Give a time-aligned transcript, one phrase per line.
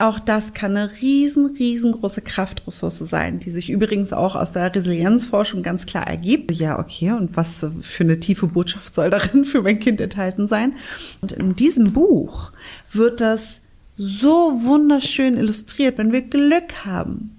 [0.00, 5.62] Auch das kann eine riesen, riesengroße Kraftressource sein, die sich übrigens auch aus der Resilienzforschung
[5.62, 6.52] ganz klar ergibt.
[6.52, 10.74] Ja, okay, und was für eine tiefe Botschaft soll darin für mein Kind enthalten sein?
[11.20, 12.52] Und in diesem Buch
[12.92, 13.60] wird das
[13.96, 15.98] so wunderschön illustriert.
[15.98, 17.36] Wenn wir Glück haben,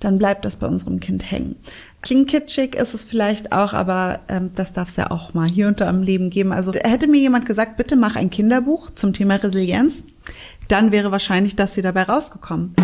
[0.00, 1.56] dann bleibt das bei unserem Kind hängen.
[2.02, 5.66] Klingt kitschig ist es vielleicht auch, aber ähm, das darf es ja auch mal hier
[5.66, 6.52] unter am Leben geben.
[6.52, 10.04] Also hätte mir jemand gesagt, bitte mach ein Kinderbuch zum Thema Resilienz,
[10.68, 12.74] dann wäre wahrscheinlich das hier dabei rausgekommen.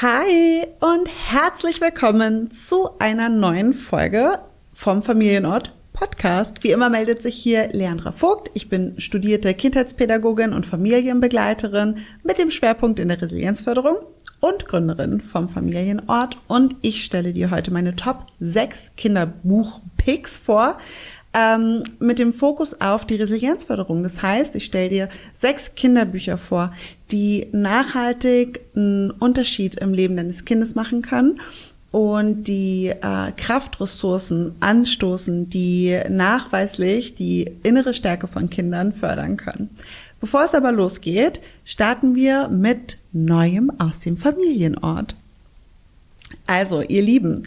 [0.00, 4.38] Hi und herzlich willkommen zu einer neuen Folge
[4.72, 6.64] vom Familienort Podcast.
[6.64, 8.50] Wie immer meldet sich hier Leandra Vogt.
[8.52, 13.96] Ich bin studierte Kindheitspädagogin und Familienbegleiterin mit dem Schwerpunkt in der Resilienzförderung
[14.40, 16.36] und Gründerin vom Familienort.
[16.48, 20.78] Und ich stelle dir heute meine Top 6 Kinderbuch-Picks vor.
[21.32, 24.02] Ähm, mit dem Fokus auf die Resilienzförderung.
[24.02, 26.72] Das heißt, ich stelle dir sechs Kinderbücher vor,
[27.10, 31.40] die nachhaltig einen Unterschied im Leben deines Kindes machen können
[31.94, 39.70] und die äh, Kraftressourcen anstoßen, die nachweislich die innere Stärke von Kindern fördern können.
[40.20, 45.14] Bevor es aber losgeht, starten wir mit Neuem aus dem Familienort.
[46.48, 47.44] Also, ihr Lieben,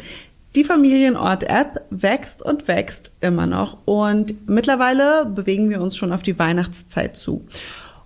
[0.55, 6.39] die Familienort-App wächst und wächst immer noch und mittlerweile bewegen wir uns schon auf die
[6.39, 7.45] Weihnachtszeit zu.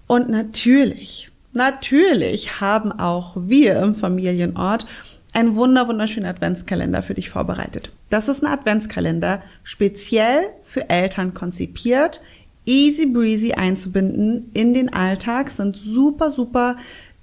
[0.07, 4.87] Und natürlich, natürlich haben auch wir im Familienort
[5.33, 7.91] ein wunder wunderschöner Adventskalender für dich vorbereitet.
[8.09, 12.21] Das ist ein Adventskalender speziell für Eltern konzipiert,
[12.65, 16.75] easy breezy einzubinden in den Alltag, sind super, super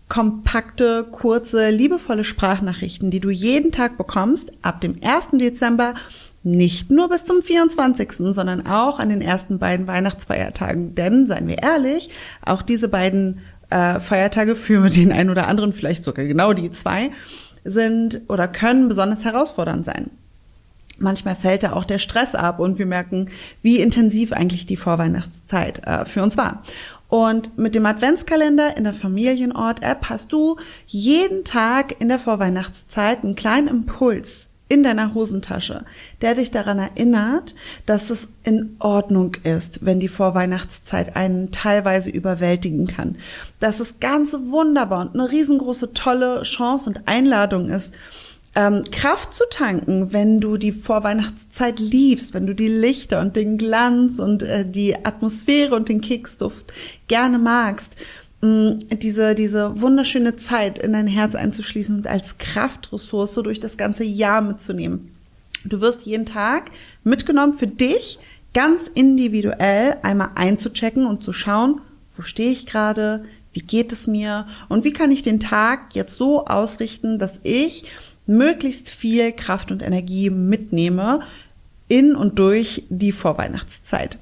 [0.09, 5.33] kompakte, kurze, liebevolle Sprachnachrichten, die du jeden Tag bekommst, ab dem 1.
[5.33, 5.95] Dezember,
[6.43, 10.95] nicht nur bis zum 24., sondern auch an den ersten beiden Weihnachtsfeiertagen.
[10.95, 12.09] Denn, seien wir ehrlich,
[12.43, 13.41] auch diese beiden
[13.71, 17.11] äh, Feiertage für den einen oder anderen, vielleicht sogar genau die zwei,
[17.65, 20.11] sind oder können besonders herausfordernd sein.
[20.99, 23.29] Manchmal fällt da auch der Stress ab und wir merken,
[23.63, 26.63] wie intensiv eigentlich die Vorweihnachtszeit äh, für uns war.
[27.09, 33.37] Und mit dem Adventskalender in der Familienort-App hast du jeden Tag in der Vorweihnachtszeit einen
[33.37, 35.85] kleinen Impuls, in deiner Hosentasche,
[36.21, 37.55] der dich daran erinnert,
[37.87, 43.17] dass es in Ordnung ist, wenn die Vorweihnachtszeit einen teilweise überwältigen kann.
[43.61, 47.95] Dass es ganz wunderbar und eine riesengroße, tolle Chance und Einladung ist,
[48.55, 53.57] ähm, Kraft zu tanken, wenn du die Vorweihnachtszeit liebst, wenn du die Lichter und den
[53.57, 56.73] Glanz und äh, die Atmosphäre und den Keksduft
[57.07, 57.97] gerne magst
[58.41, 64.43] diese, diese wunderschöne Zeit in dein Herz einzuschließen und als Kraftressource durch das ganze Jahr
[64.43, 65.15] mitzunehmen.
[65.65, 66.71] Du wirst jeden Tag
[67.03, 68.21] mitgenommen für dich
[68.55, 71.81] ganz individuell einmal einzuchecken und zu schauen,
[72.17, 76.17] wo stehe ich gerade, wie geht es mir und wie kann ich den Tag jetzt
[76.17, 77.91] so ausrichten, dass ich
[78.27, 81.21] möglichst viel Kraft und Energie mitnehme
[81.89, 84.19] in und durch die Vorweihnachtszeit.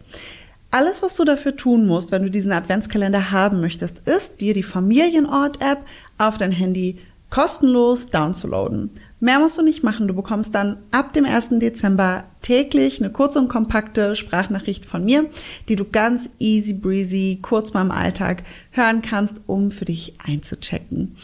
[0.71, 4.63] Alles, was du dafür tun musst, wenn du diesen Adventskalender haben möchtest, ist, dir die
[4.63, 5.79] Familienort-App
[6.19, 6.99] auf dein Handy
[7.31, 8.91] kostenlos downzuladen.
[9.19, 10.09] Mehr musst du nicht machen.
[10.09, 11.49] Du bekommst dann ab dem 1.
[11.59, 15.29] Dezember täglich eine kurze und kompakte Sprachnachricht von mir,
[15.69, 21.17] die du ganz easy breezy kurz mal im Alltag hören kannst, um für dich einzuchecken.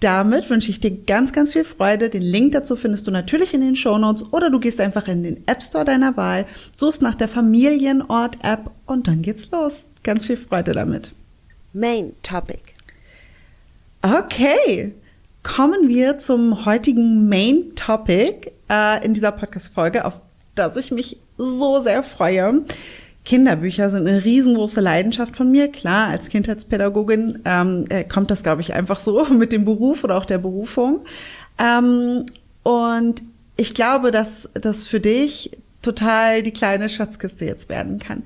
[0.00, 2.08] Damit wünsche ich dir ganz, ganz viel Freude.
[2.08, 5.24] Den Link dazu findest du natürlich in den Show Notes oder du gehst einfach in
[5.24, 9.86] den App Store deiner Wahl, suchst nach der Familienort-App und dann geht's los.
[10.04, 11.12] Ganz viel Freude damit.
[11.72, 12.60] Main Topic.
[14.02, 14.94] Okay,
[15.42, 20.20] kommen wir zum heutigen Main Topic äh, in dieser Podcast-Folge, auf
[20.54, 22.62] das ich mich so sehr freue.
[23.28, 25.70] Kinderbücher sind eine riesengroße Leidenschaft von mir.
[25.70, 30.16] Klar, als Kindheitspädagogin ähm, äh, kommt das, glaube ich, einfach so mit dem Beruf oder
[30.16, 31.04] auch der Berufung.
[31.58, 32.24] Ähm,
[32.62, 33.22] und
[33.58, 35.50] ich glaube, dass das für dich
[35.82, 38.22] total die kleine Schatzkiste jetzt werden kann.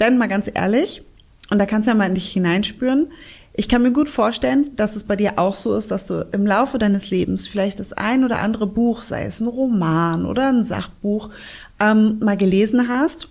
[0.00, 1.04] Denn mal ganz ehrlich,
[1.50, 3.06] und da kannst du ja mal in dich hineinspüren,
[3.54, 6.44] ich kann mir gut vorstellen, dass es bei dir auch so ist, dass du im
[6.44, 10.64] Laufe deines Lebens vielleicht das ein oder andere Buch, sei es ein Roman oder ein
[10.64, 11.30] Sachbuch,
[11.78, 13.28] ähm, mal gelesen hast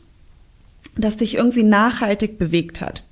[1.02, 3.04] das dich irgendwie nachhaltig bewegt hat,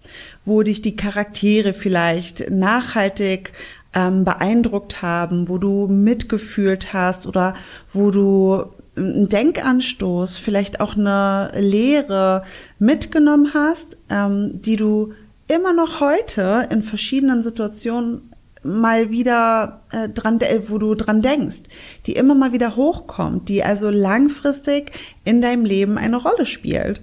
[0.46, 3.54] wo dich die Charaktere vielleicht nachhaltig
[3.94, 7.56] ähm, beeindruckt haben, wo du mitgefühlt hast oder
[7.94, 12.44] wo du einen Denkanstoß, vielleicht auch eine Lehre
[12.80, 15.14] mitgenommen hast, ähm, die du
[15.48, 21.64] immer noch heute in verschiedenen Situationen mal wieder äh, dran, wo du dran denkst,
[22.06, 24.92] die immer mal wieder hochkommt, die also langfristig
[25.24, 27.02] in deinem Leben eine Rolle spielt.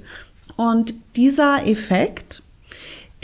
[0.56, 2.43] Und dieser Effekt,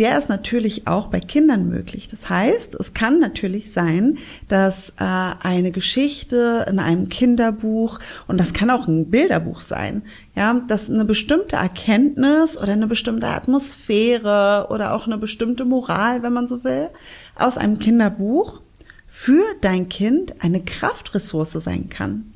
[0.01, 2.09] der ist natürlich auch bei Kindern möglich.
[2.09, 4.17] Das heißt, es kann natürlich sein,
[4.49, 10.03] dass äh, eine Geschichte in einem Kinderbuch und das kann auch ein Bilderbuch sein,
[10.35, 16.33] ja, dass eine bestimmte Erkenntnis oder eine bestimmte Atmosphäre oder auch eine bestimmte Moral, wenn
[16.33, 16.89] man so will,
[17.37, 18.63] aus einem Kinderbuch
[19.07, 22.33] für dein Kind eine Kraftressource sein kann.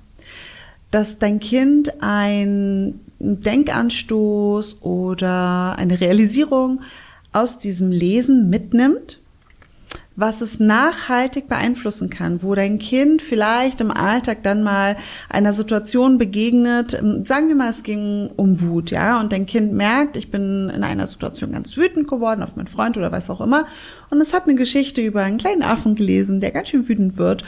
[0.90, 6.80] Dass dein Kind ein Denkanstoß oder eine Realisierung
[7.32, 9.20] aus diesem Lesen mitnimmt,
[10.16, 14.96] was es nachhaltig beeinflussen kann, wo dein Kind vielleicht im Alltag dann mal
[15.28, 19.72] einer Situation begegnet, ähm, sagen wir mal, es ging um Wut, ja, und dein Kind
[19.72, 23.40] merkt, ich bin in einer Situation ganz wütend geworden auf meinen Freund oder was auch
[23.40, 23.66] immer,
[24.10, 27.42] und es hat eine Geschichte über einen kleinen Affen gelesen, der ganz schön wütend wird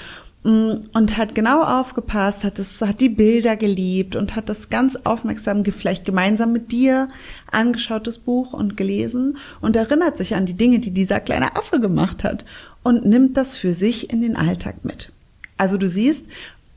[0.46, 5.64] und hat genau aufgepasst, hat es, hat die Bilder geliebt und hat das ganz aufmerksam,
[5.64, 7.08] vielleicht gemeinsam mit dir
[7.50, 11.80] angeschaut, das Buch und gelesen und erinnert sich an die Dinge, die dieser kleine Affe
[11.80, 12.44] gemacht hat
[12.84, 15.10] und nimmt das für sich in den Alltag mit.
[15.56, 16.26] Also du siehst,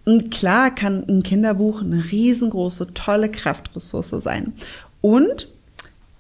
[0.06, 4.54] mm, klar kann ein Kinderbuch eine riesengroße, tolle Kraftressource sein.
[5.02, 5.48] Und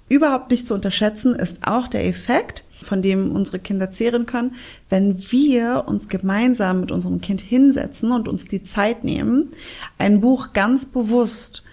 [0.10, 4.56] überhaupt nicht zu unterschätzen ist auch der Effekt, von dem unsere Kinder zehren können,
[4.90, 9.52] wenn wir uns gemeinsam mit unserem Kind hinsetzen und uns die Zeit nehmen,
[9.98, 11.64] ein Buch ganz bewusst,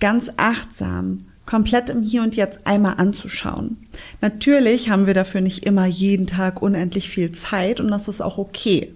[0.00, 3.76] ganz achtsam, komplett im Hier und Jetzt einmal anzuschauen.
[4.20, 8.36] Natürlich haben wir dafür nicht immer jeden Tag unendlich viel Zeit und das ist auch
[8.36, 8.92] okay.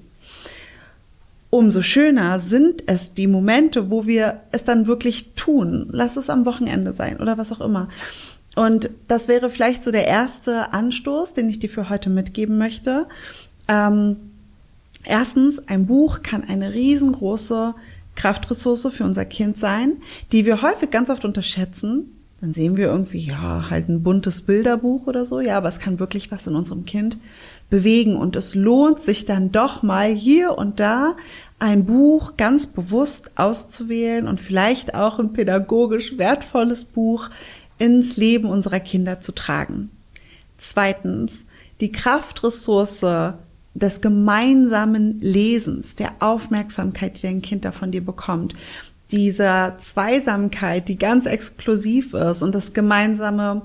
[1.48, 5.88] Umso schöner sind es die Momente, wo wir es dann wirklich tun.
[5.90, 7.88] Lass es am Wochenende sein oder was auch immer.
[8.60, 13.06] Und das wäre vielleicht so der erste Anstoß, den ich dir für heute mitgeben möchte.
[13.68, 14.16] Ähm,
[15.02, 17.74] erstens, ein Buch kann eine riesengroße
[18.16, 19.94] Kraftressource für unser Kind sein,
[20.32, 22.14] die wir häufig ganz oft unterschätzen.
[22.42, 25.98] Dann sehen wir irgendwie, ja, halt ein buntes Bilderbuch oder so, ja, aber es kann
[25.98, 27.16] wirklich was in unserem Kind
[27.70, 31.16] bewegen und es lohnt sich dann doch mal hier und da
[31.60, 37.28] ein Buch ganz bewusst auszuwählen und vielleicht auch ein pädagogisch wertvolles Buch,
[37.80, 39.90] ins Leben unserer Kinder zu tragen.
[40.58, 41.46] Zweitens,
[41.80, 43.34] die Kraftressource
[43.74, 48.54] des gemeinsamen Lesens, der Aufmerksamkeit, die dein Kind da von dir bekommt,
[49.10, 53.62] dieser Zweisamkeit, die ganz exklusiv ist und das gemeinsame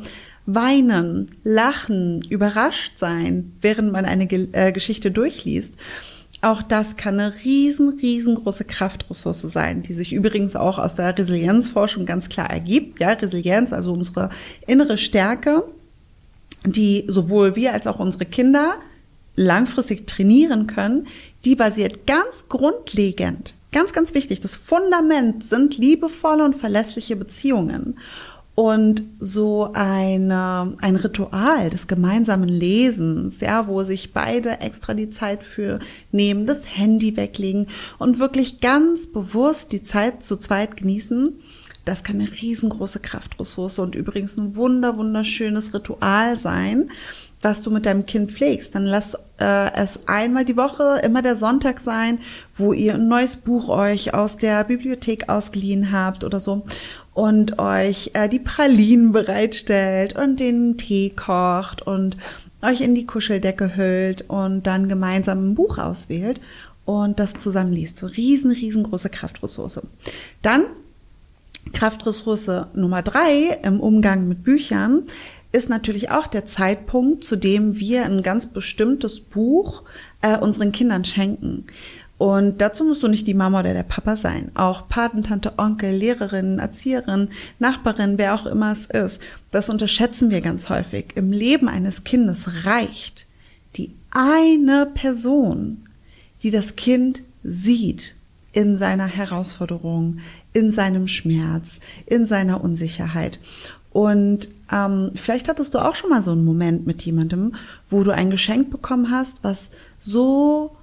[0.47, 5.75] Weinen, Lachen, überrascht sein, während man eine äh, Geschichte durchliest
[6.41, 12.05] auch das kann eine riesen, riesengroße Kraftressource sein, die sich übrigens auch aus der Resilienzforschung
[12.05, 12.99] ganz klar ergibt.
[12.99, 14.29] Ja, Resilienz, also unsere
[14.67, 15.63] innere Stärke,
[16.65, 18.75] die sowohl wir als auch unsere Kinder
[19.35, 21.07] langfristig trainieren können,
[21.43, 24.39] die basiert ganz grundlegend, ganz, ganz wichtig.
[24.39, 27.97] Das Fundament sind liebevolle und verlässliche Beziehungen.
[28.55, 35.43] Und so eine, ein Ritual des gemeinsamen Lesens, ja, wo sich beide extra die Zeit
[35.43, 35.79] für
[36.13, 37.67] nehmen, das Handy weglegen
[37.99, 41.37] und wirklich ganz bewusst die Zeit zu zweit genießen,
[41.85, 46.89] das kann eine riesengroße Kraftressource und übrigens ein wunder, wunderschönes Ritual sein,
[47.41, 48.73] was du mit deinem Kind pflegst.
[48.73, 52.17] Dann lass äh, es einmal die Woche, immer der Sonntag sein,
[52.55, 56.65] wo ihr ein neues Buch euch aus der Bibliothek ausgeliehen habt oder so
[57.15, 62.17] und euch äh, die Pralinen bereitstellt und den Tee kocht und
[62.61, 66.41] euch in die Kuscheldecke hüllt und dann gemeinsam ein Buch auswählt
[66.83, 67.97] und das zusammen liest.
[67.97, 69.81] So riesen, riesengroße Kraftressource.
[70.41, 70.65] Dann
[71.73, 75.03] Kraftressource Nummer drei im Umgang mit Büchern
[75.53, 79.83] ist natürlich auch der Zeitpunkt, zu dem wir ein ganz bestimmtes Buch
[80.21, 81.65] äh, unseren Kindern schenken.
[82.17, 84.49] Und dazu musst du nicht die Mama oder der Papa sein.
[84.55, 87.29] Auch Patentante, Onkel, Lehrerin, Erzieherin,
[87.59, 89.21] Nachbarin, wer auch immer es ist.
[89.51, 91.07] Das unterschätzen wir ganz häufig.
[91.15, 93.25] Im Leben eines Kindes reicht
[93.75, 95.85] die eine Person,
[96.41, 98.15] die das Kind sieht
[98.53, 100.19] in seiner Herausforderung,
[100.53, 103.39] in seinem Schmerz, in seiner Unsicherheit.
[103.91, 107.55] Und ähm, vielleicht hattest du auch schon mal so einen Moment mit jemandem,
[107.87, 110.75] wo du ein Geschenk bekommen hast, was so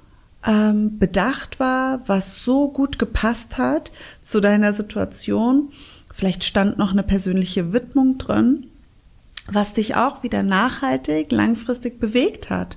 [0.46, 5.70] ähm, bedacht war, was so gut gepasst hat zu deiner Situation.
[6.12, 8.66] Vielleicht stand noch eine persönliche Widmung drin,
[9.50, 12.76] was dich auch wieder nachhaltig, langfristig bewegt hat.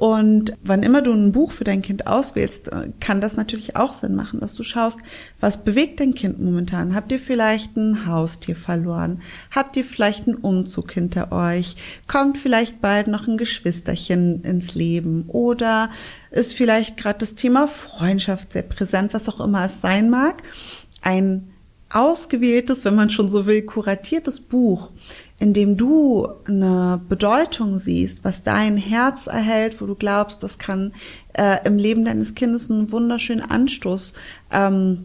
[0.00, 3.92] Und wann immer du ein Buch für dein Kind auswählst, äh, kann das natürlich auch
[3.92, 4.98] Sinn machen, dass du schaust,
[5.40, 6.94] was bewegt dein Kind momentan?
[6.94, 9.20] Habt ihr vielleicht ein Haustier verloren?
[9.50, 11.76] Habt ihr vielleicht einen Umzug hinter euch?
[12.08, 15.24] Kommt vielleicht bald noch ein Geschwisterchen ins Leben?
[15.28, 15.90] Oder
[16.30, 20.42] ist vielleicht gerade das Thema Freundschaft sehr präsent, was auch immer es sein mag?
[21.02, 21.50] Ein
[21.90, 24.90] ausgewähltes, wenn man schon so will, kuratiertes Buch,
[25.38, 30.92] in dem du eine Bedeutung siehst, was dein Herz erhält, wo du glaubst, das kann
[31.32, 34.14] äh, im Leben deines Kindes einen wunderschönen Anstoß
[34.52, 35.04] ähm,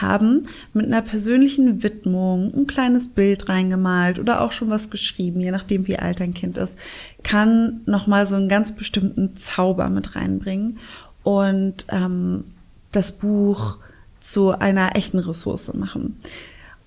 [0.00, 5.50] haben, mit einer persönlichen Widmung, ein kleines Bild reingemalt oder auch schon was geschrieben, je
[5.50, 6.78] nachdem wie alt dein Kind ist,
[7.22, 10.78] kann nochmal so einen ganz bestimmten Zauber mit reinbringen.
[11.22, 12.44] Und ähm,
[12.92, 13.78] das Buch
[14.20, 16.20] zu einer echten Ressource machen.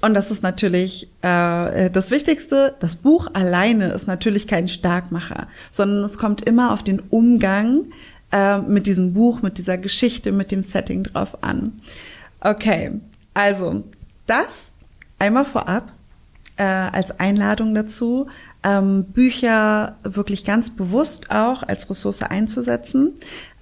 [0.01, 2.75] Und das ist natürlich äh, das Wichtigste.
[2.81, 7.85] Das Buch alleine ist natürlich kein Starkmacher, sondern es kommt immer auf den Umgang
[8.33, 11.71] äh, mit diesem Buch, mit dieser Geschichte, mit dem Setting drauf an.
[12.41, 12.99] Okay,
[13.33, 13.85] also
[14.27, 14.73] das
[15.19, 15.93] einmal vorab
[16.57, 18.27] äh, als Einladung dazu,
[18.63, 23.13] ähm, Bücher wirklich ganz bewusst auch als Ressource einzusetzen,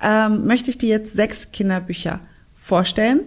[0.02, 2.20] ähm, möchte ich dir jetzt sechs Kinderbücher
[2.62, 3.22] vorstellen,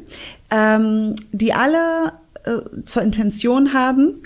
[0.51, 2.13] ähm, die alle
[2.45, 4.23] äh, zur Intention haben,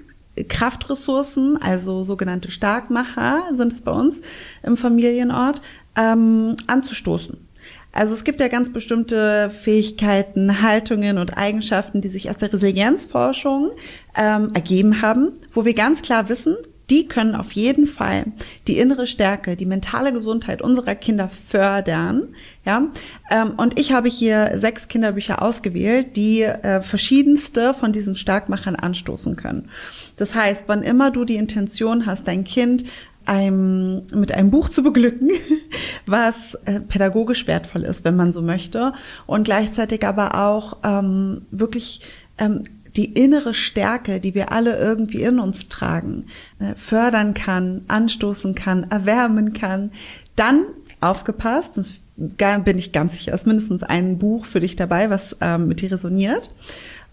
[0.48, 4.20] Kraftressourcen, also sogenannte Starkmacher sind es bei uns
[4.62, 5.62] im Familienort,
[5.96, 7.48] ähm, anzustoßen.
[7.90, 13.72] Also es gibt ja ganz bestimmte Fähigkeiten, Haltungen und Eigenschaften, die sich aus der Resilienzforschung
[14.16, 16.56] ähm, ergeben haben, wo wir ganz klar wissen,
[16.90, 18.26] die können auf jeden Fall
[18.66, 22.34] die innere Stärke, die mentale Gesundheit unserer Kinder fördern.
[22.64, 22.88] Ja,
[23.30, 29.36] ähm, und ich habe hier sechs Kinderbücher ausgewählt, die äh, verschiedenste von diesen Starkmachern anstoßen
[29.36, 29.68] können.
[30.16, 32.84] Das heißt, wann immer du die Intention hast, dein Kind
[33.28, 35.30] einem, mit einem Buch zu beglücken,
[36.06, 38.94] was äh, pädagogisch wertvoll ist, wenn man so möchte,
[39.26, 42.00] und gleichzeitig aber auch ähm, wirklich
[42.38, 42.64] ähm,
[42.98, 46.26] die innere Stärke, die wir alle irgendwie in uns tragen,
[46.58, 49.92] äh, fördern kann, anstoßen kann, erwärmen kann,
[50.36, 50.64] dann
[51.00, 55.68] aufgepasst, sonst bin ich ganz sicher, ist mindestens ein Buch für dich dabei, was ähm,
[55.68, 56.50] mit dir resoniert.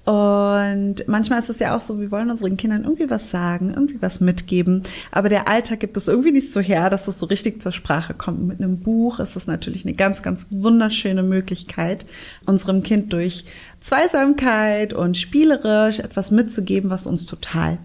[0.06, 4.00] Und manchmal ist es ja auch so, wir wollen unseren Kindern irgendwie was sagen, irgendwie
[4.02, 4.84] was mitgeben.
[5.12, 8.14] Aber der Alltag gibt es irgendwie nicht so her, dass es so richtig zur Sprache
[8.14, 8.48] kommt.
[8.48, 12.06] Mit einem Buch ist das natürlich eine ganz, ganz wunderschöne Möglichkeit,
[12.46, 13.46] unserem Kind durch
[13.80, 17.80] Zweisamkeit und spielerisch etwas mitzugeben, was uns total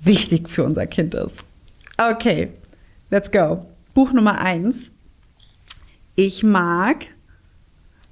[0.00, 1.44] wichtig für unser Kind ist.
[1.98, 2.48] Okay,
[3.10, 3.64] let's go.
[3.94, 4.90] Buch Nummer eins.
[6.16, 7.06] Ich mag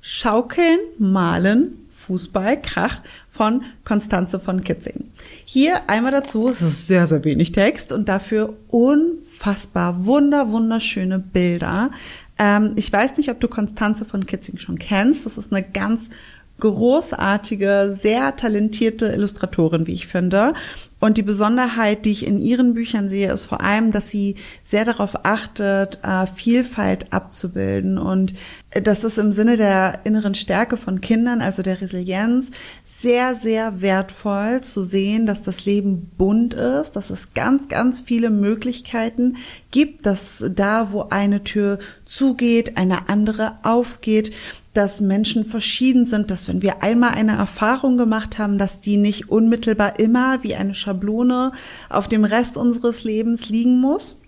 [0.00, 1.77] Schaukeln, Malen,
[2.08, 5.10] Fußball, Krach von Konstanze von Kitzing.
[5.44, 11.90] Hier einmal dazu, es ist sehr, sehr wenig Text und dafür unfassbar wunder, wunderschöne Bilder.
[12.38, 15.26] Ähm, ich weiß nicht, ob du Konstanze von Kitzing schon kennst.
[15.26, 16.08] Das ist eine ganz
[16.60, 20.54] großartige, sehr talentierte Illustratorin, wie ich finde.
[21.00, 24.34] Und die Besonderheit, die ich in ihren Büchern sehe, ist vor allem, dass sie
[24.64, 27.98] sehr darauf achtet, äh, Vielfalt abzubilden.
[27.98, 28.34] Und
[28.70, 32.50] das ist im Sinne der inneren Stärke von Kindern, also der Resilienz,
[32.82, 38.30] sehr, sehr wertvoll zu sehen, dass das Leben bunt ist, dass es ganz, ganz viele
[38.30, 39.36] Möglichkeiten
[39.70, 44.32] gibt, dass da, wo eine Tür zugeht, eine andere aufgeht,
[44.78, 49.28] dass Menschen verschieden sind, dass wenn wir einmal eine Erfahrung gemacht haben, dass die nicht
[49.28, 51.50] unmittelbar immer wie eine Schablone
[51.90, 54.20] auf dem Rest unseres Lebens liegen muss.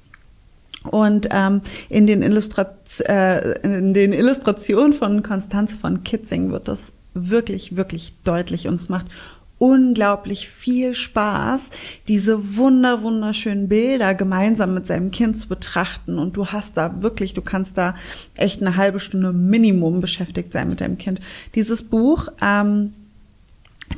[0.91, 7.77] Und ähm, in, den äh, in den Illustrationen von Konstanze von Kitzing wird das wirklich,
[7.77, 9.07] wirklich deutlich und es macht
[9.61, 11.69] unglaublich viel Spaß,
[12.09, 16.19] diese wunder, wunderschönen Bilder gemeinsam mit seinem Kind zu betrachten.
[16.19, 17.95] Und du hast da wirklich, du kannst da
[18.37, 21.21] echt eine halbe Stunde Minimum beschäftigt sein mit deinem Kind.
[21.55, 22.95] Dieses Buch ähm,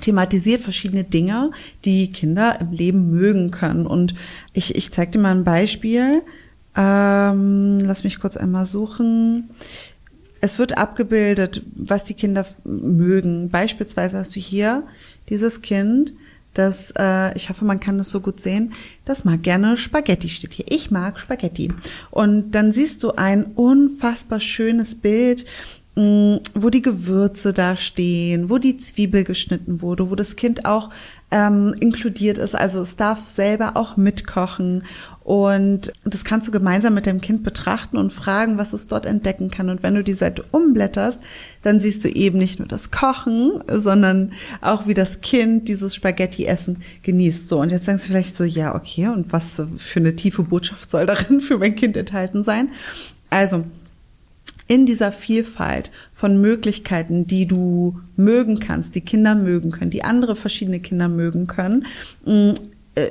[0.01, 1.53] thematisiert verschiedene Dinge,
[1.85, 3.87] die Kinder im Leben mögen können.
[3.87, 4.17] Und
[4.53, 6.23] ich, ich zeige dir mal ein Beispiel.
[6.75, 9.51] Ähm, lass mich kurz einmal suchen.
[10.41, 13.51] Es wird abgebildet, was die Kinder mögen.
[13.51, 14.83] Beispielsweise hast du hier
[15.29, 16.13] dieses Kind,
[16.55, 18.75] das, äh, ich hoffe, man kann das so gut sehen,
[19.05, 20.67] das mag gerne Spaghetti, steht hier.
[20.69, 21.73] Ich mag Spaghetti.
[22.11, 25.47] Und dann siehst du ein unfassbar schönes Bild,
[25.95, 30.67] mh, mm, wo die Gewürze da stehen, wo die Zwiebel geschnitten wurde, wo das Kind
[30.67, 30.91] auch
[31.31, 32.55] ähm, inkludiert ist.
[32.55, 34.85] Also es darf selber auch mitkochen
[35.25, 39.51] und das kannst du gemeinsam mit dem Kind betrachten und fragen, was es dort entdecken
[39.51, 39.71] kann.
[39.71, 41.21] Und wenn du die Seite umblätterst,
[41.63, 46.79] dann siehst du eben nicht nur das Kochen, sondern auch, wie das Kind dieses Spaghetti-Essen
[47.03, 47.49] genießt.
[47.49, 50.91] So, und jetzt denkst du vielleicht so, ja, okay, und was für eine tiefe Botschaft
[50.91, 52.71] soll darin für mein Kind enthalten sein?
[53.31, 53.65] Also,
[54.67, 60.35] in dieser Vielfalt von Möglichkeiten, die du mögen kannst, die Kinder mögen können, die andere
[60.35, 61.87] verschiedene Kinder mögen können,
[62.95, 63.11] äh,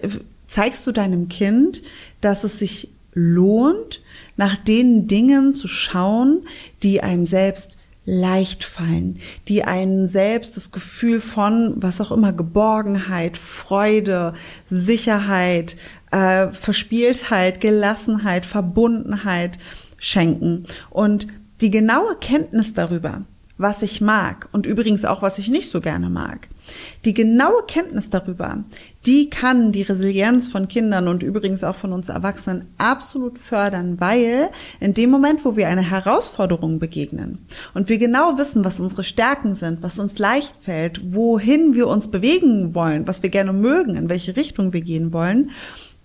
[0.51, 1.81] zeigst du deinem Kind,
[2.19, 4.01] dass es sich lohnt,
[4.35, 6.41] nach den Dingen zu schauen,
[6.83, 13.37] die einem selbst leicht fallen, die einen selbst das Gefühl von, was auch immer, Geborgenheit,
[13.37, 14.33] Freude,
[14.69, 15.77] Sicherheit,
[16.11, 19.57] äh, Verspieltheit, Gelassenheit, Verbundenheit
[19.97, 20.65] schenken.
[20.89, 21.27] Und
[21.61, 23.21] die genaue Kenntnis darüber,
[23.57, 26.49] was ich mag und übrigens auch, was ich nicht so gerne mag.
[27.05, 28.63] Die genaue Kenntnis darüber,
[29.05, 34.49] die kann die Resilienz von Kindern und übrigens auch von uns Erwachsenen absolut fördern, weil
[34.79, 37.39] in dem Moment, wo wir eine Herausforderung begegnen
[37.73, 42.11] und wir genau wissen, was unsere Stärken sind, was uns leicht fällt, wohin wir uns
[42.11, 45.51] bewegen wollen, was wir gerne mögen, in welche Richtung wir gehen wollen,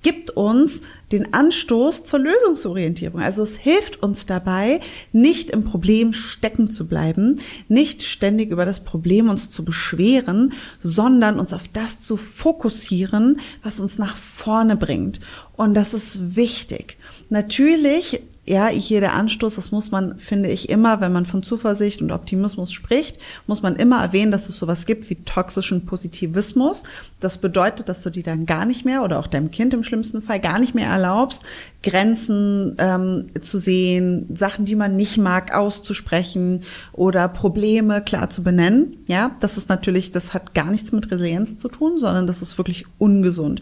[0.02, 3.20] gibt uns den Anstoß zur Lösungsorientierung.
[3.20, 4.80] Also es hilft uns dabei,
[5.12, 11.38] nicht im Problem stecken zu bleiben, nicht ständig über das Problem uns zu beschweren, sondern
[11.38, 15.20] uns auf das zu fokussieren, was uns nach vorne bringt.
[15.56, 16.98] Und das ist wichtig.
[17.28, 22.00] Natürlich ja, hier der Anstoß, das muss man, finde ich, immer, wenn man von Zuversicht
[22.00, 26.84] und Optimismus spricht, muss man immer erwähnen, dass es sowas gibt wie toxischen Positivismus.
[27.18, 30.22] Das bedeutet, dass du die dann gar nicht mehr oder auch deinem Kind im schlimmsten
[30.22, 31.42] Fall gar nicht mehr erlaubst,
[31.82, 36.60] Grenzen ähm, zu sehen, Sachen, die man nicht mag, auszusprechen
[36.92, 38.96] oder Probleme klar zu benennen.
[39.06, 42.56] Ja, das ist natürlich, das hat gar nichts mit Resilienz zu tun, sondern das ist
[42.58, 43.60] wirklich ungesund.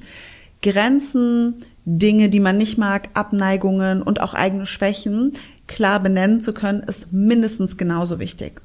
[0.65, 5.35] Grenzen, Dinge, die man nicht mag, Abneigungen und auch eigene Schwächen
[5.67, 8.63] klar benennen zu können, ist mindestens genauso wichtig.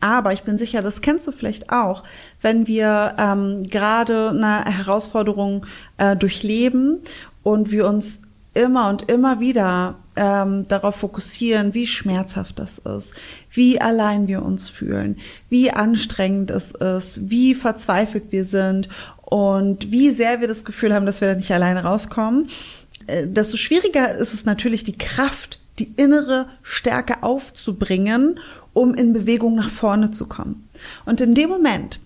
[0.00, 2.04] Aber ich bin sicher, das kennst du vielleicht auch,
[2.42, 5.64] wenn wir ähm, gerade eine Herausforderung
[5.96, 6.98] äh, durchleben
[7.42, 8.20] und wir uns
[8.54, 13.14] immer und immer wieder ähm, darauf fokussieren, wie schmerzhaft das ist,
[13.52, 15.16] wie allein wir uns fühlen,
[15.48, 18.88] wie anstrengend es ist, wie verzweifelt wir sind
[19.28, 22.48] und wie sehr wir das Gefühl haben, dass wir da nicht alleine rauskommen,
[23.06, 28.40] äh, desto schwieriger ist es natürlich, die Kraft, die innere Stärke aufzubringen,
[28.72, 30.66] um in Bewegung nach vorne zu kommen.
[31.04, 32.00] Und in dem Moment,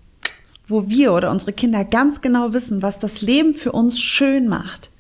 [0.67, 4.91] wo wir oder unsere Kinder ganz genau wissen, was das Leben für uns schön macht,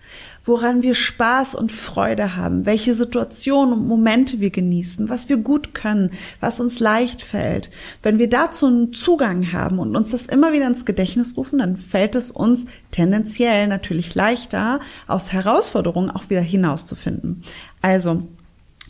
[0.44, 5.74] woran wir Spaß und Freude haben, welche Situationen und Momente wir genießen, was wir gut
[5.74, 7.70] können, was uns leicht fällt.
[8.02, 11.76] Wenn wir dazu einen Zugang haben und uns das immer wieder ins Gedächtnis rufen, dann
[11.76, 17.42] fällt es uns tendenziell natürlich leichter, aus Herausforderungen auch wieder hinauszufinden.
[17.80, 18.22] Also,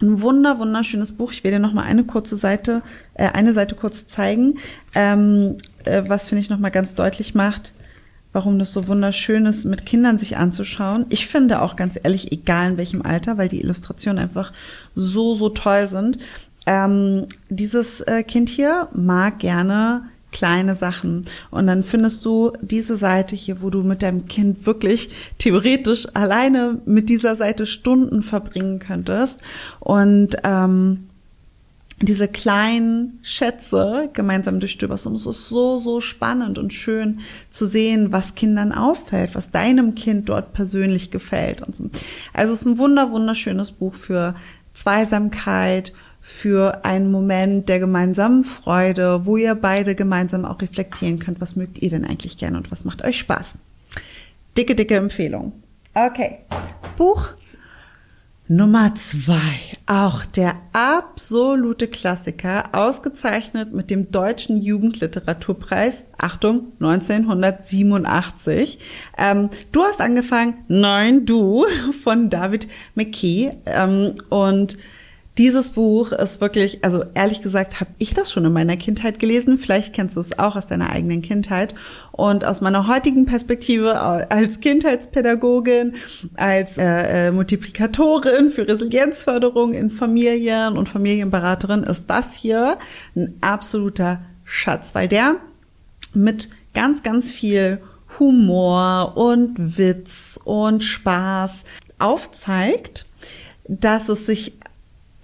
[0.01, 1.33] ein wunder, wunderschönes Buch.
[1.33, 2.83] Ich werde dir noch mal eine kurze Seite,
[3.15, 4.59] äh, eine Seite kurz zeigen,
[4.95, 7.73] ähm, äh, was finde ich noch mal ganz deutlich macht,
[8.33, 11.07] warum das so wunderschön ist, mit Kindern sich anzuschauen.
[11.11, 14.53] Ich finde auch ganz ehrlich, egal in welchem Alter, weil die Illustrationen einfach
[14.95, 16.19] so, so toll sind.
[16.67, 21.27] Ähm, dieses äh, Kind hier mag gerne kleine Sachen.
[21.51, 26.81] Und dann findest du diese Seite hier, wo du mit deinem Kind wirklich theoretisch alleine
[26.87, 29.41] mit dieser Seite Stunden verbringen könntest.
[29.79, 31.09] Und ähm,
[32.03, 35.07] diese kleinen Schätze gemeinsam durchstöberst.
[35.07, 39.95] Und es ist so, so spannend und schön zu sehen, was Kindern auffällt, was deinem
[39.95, 41.91] Kind dort persönlich gefällt und so.
[42.33, 44.35] Also es ist ein wunder, wunderschönes Buch für
[44.75, 51.57] Zweisamkeit, für einen Moment der gemeinsamen Freude, wo ihr beide gemeinsam auch reflektieren könnt, was
[51.57, 53.59] mögt ihr denn eigentlich gerne und was macht euch Spaß.
[54.57, 55.53] Dicke, dicke Empfehlung.
[55.95, 56.39] Okay.
[56.97, 57.35] Buch
[58.55, 68.79] Nummer zwei, auch der absolute Klassiker, ausgezeichnet mit dem Deutschen Jugendliteraturpreis, Achtung, 1987.
[69.17, 71.65] Ähm, du hast angefangen, nein, du,
[72.05, 73.53] von David McKee.
[73.65, 74.77] Ähm, und
[75.39, 79.57] dieses Buch ist wirklich, also ehrlich gesagt, habe ich das schon in meiner Kindheit gelesen.
[79.57, 81.75] Vielleicht kennst du es auch aus deiner eigenen Kindheit.
[82.11, 85.95] Und aus meiner heutigen Perspektive als Kindheitspädagogin,
[86.35, 92.77] als äh, äh, Multiplikatorin für Resilienzförderung in Familien und Familienberaterin ist das hier
[93.17, 95.37] ein absoluter Schatz, weil der
[96.13, 97.81] mit ganz, ganz viel
[98.19, 101.65] Humor und Witz und Spaß
[101.99, 103.07] aufzeigt,
[103.67, 104.59] dass es sich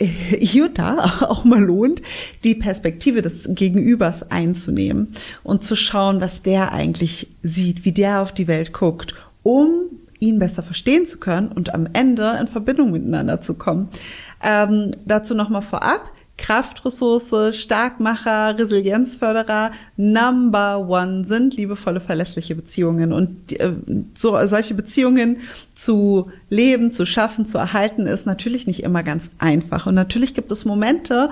[0.00, 0.96] hier und da
[1.28, 2.02] auch mal lohnt,
[2.44, 8.32] die Perspektive des Gegenübers einzunehmen und zu schauen, was der eigentlich sieht, wie der auf
[8.32, 9.70] die Welt guckt, um
[10.20, 13.88] ihn besser verstehen zu können und am Ende in Verbindung miteinander zu kommen.
[14.42, 16.10] Ähm, dazu nochmal vorab.
[16.38, 23.12] Kraftressource, Starkmacher, Resilienzförderer Number One sind liebevolle, verlässliche Beziehungen.
[23.12, 23.72] Und äh,
[24.14, 25.38] so, solche Beziehungen
[25.74, 29.86] zu leben, zu schaffen, zu erhalten, ist natürlich nicht immer ganz einfach.
[29.86, 31.30] Und natürlich gibt es Momente,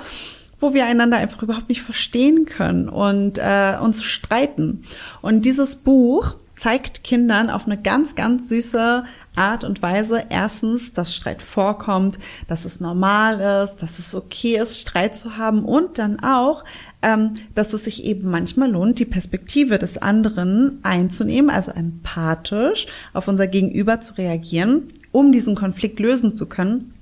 [0.61, 4.83] wo wir einander einfach überhaupt nicht verstehen können und äh, uns streiten.
[5.23, 9.05] Und dieses Buch zeigt Kindern auf eine ganz, ganz süße
[9.37, 10.25] Art und Weise.
[10.29, 12.18] Erstens, dass Streit vorkommt,
[12.49, 15.64] dass es normal ist, dass es okay ist, Streit zu haben.
[15.64, 16.64] Und dann auch,
[17.03, 23.29] ähm, dass es sich eben manchmal lohnt, die Perspektive des anderen einzunehmen, also empathisch auf
[23.29, 26.94] unser Gegenüber zu reagieren, um diesen Konflikt lösen zu können.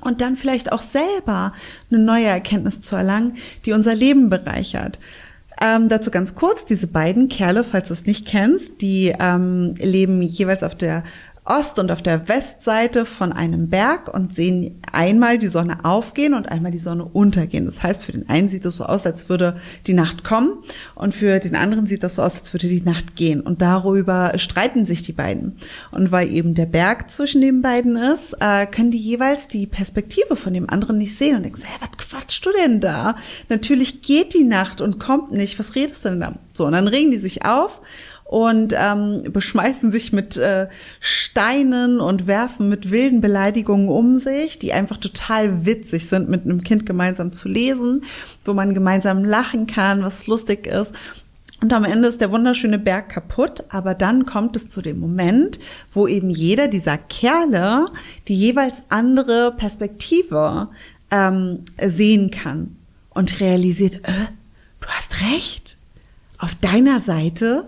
[0.00, 1.52] Und dann vielleicht auch selber
[1.90, 4.98] eine neue Erkenntnis zu erlangen, die unser Leben bereichert.
[5.60, 10.20] Ähm, dazu ganz kurz, diese beiden Kerle, falls du es nicht kennst, die ähm, leben
[10.20, 11.04] jeweils auf der
[11.44, 16.48] Ost- und auf der Westseite von einem Berg und sehen einmal die Sonne aufgehen und
[16.48, 17.64] einmal die Sonne untergehen.
[17.64, 19.56] Das heißt, für den einen sieht es so aus, als würde
[19.88, 20.58] die Nacht kommen
[20.94, 23.40] und für den anderen sieht das so aus, als würde die Nacht gehen.
[23.40, 25.56] Und darüber streiten sich die beiden.
[25.90, 30.36] Und weil eben der Berg zwischen den beiden ist, äh, können die jeweils die Perspektive
[30.36, 33.16] von dem anderen nicht sehen und denken, so, hey, was quatschst du denn da?
[33.48, 35.58] Natürlich geht die Nacht und kommt nicht.
[35.58, 36.34] Was redest du denn da?
[36.52, 37.80] So, und dann regen die sich auf
[38.32, 40.66] und ähm, beschmeißen sich mit äh,
[41.00, 46.64] Steinen und werfen mit wilden Beleidigungen um sich, die einfach total witzig sind, mit einem
[46.64, 48.04] Kind gemeinsam zu lesen,
[48.46, 50.94] wo man gemeinsam lachen kann, was lustig ist.
[51.60, 55.60] Und am Ende ist der wunderschöne Berg kaputt, aber dann kommt es zu dem Moment,
[55.92, 57.88] wo eben jeder dieser Kerle
[58.28, 60.70] die jeweils andere Perspektive
[61.10, 62.76] ähm, sehen kann
[63.10, 64.28] und realisiert, äh,
[64.80, 65.76] du hast recht.
[66.38, 67.66] Auf deiner Seite